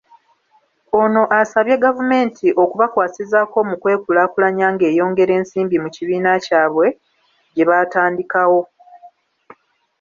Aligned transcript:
Ono 1.01 1.23
asabye 1.39 1.75
gavumenti 1.85 2.47
okubakwasizaako 2.63 3.57
mu 3.69 3.75
kwekulaakulanya 3.81 4.67
ng’eyongera 4.73 5.33
ensimbi 5.39 5.75
mu 5.83 5.89
kibiina 5.95 6.31
kyabwe 6.45 6.87
gye 7.53 7.65
baatandikawo. 7.69 8.59